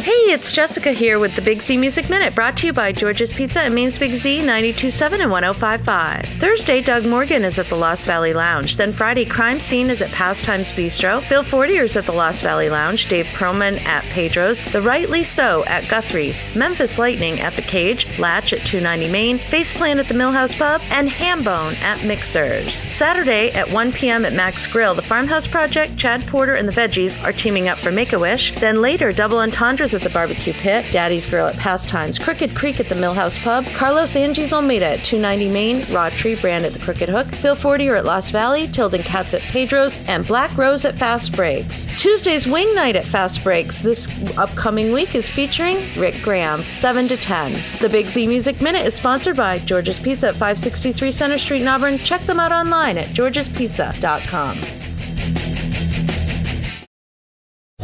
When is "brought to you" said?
2.34-2.72